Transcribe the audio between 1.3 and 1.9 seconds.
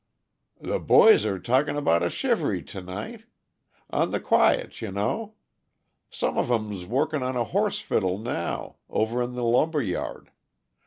talkin'